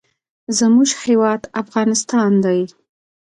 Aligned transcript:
زموږ 0.57 0.89
هیواد 1.05 1.41
افغانستان 1.61 2.31
دی. 2.45 2.61